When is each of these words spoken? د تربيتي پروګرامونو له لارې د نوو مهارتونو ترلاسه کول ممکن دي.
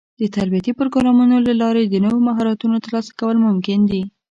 د 0.19 0.23
تربيتي 0.35 0.71
پروګرامونو 0.79 1.35
له 1.47 1.53
لارې 1.61 1.83
د 1.87 1.95
نوو 2.05 2.19
مهارتونو 2.27 2.75
ترلاسه 2.85 3.11
کول 3.19 3.37
ممکن 3.47 3.79
دي. 3.91 4.01